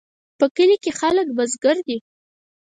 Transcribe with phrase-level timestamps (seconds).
[0.39, 1.97] په کلي کې خلک بزګر دي